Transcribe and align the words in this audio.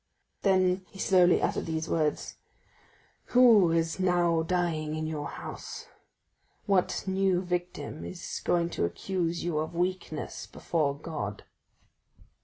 Then 0.41 0.83
he 0.89 0.97
slowly 0.97 1.43
uttered 1.43 1.67
these 1.67 1.87
words, 1.87 2.37
"Who 3.37 3.71
is 3.71 3.99
now 3.99 4.41
dying 4.41 4.95
in 4.95 5.05
your 5.05 5.27
house? 5.27 5.89
What 6.65 7.03
new 7.05 7.39
victim 7.43 8.03
is 8.03 8.41
going 8.43 8.71
to 8.71 8.85
accuse 8.85 9.43
you 9.43 9.59
of 9.59 9.75
weakness 9.75 10.47
before 10.47 10.97
God?" 10.97 11.43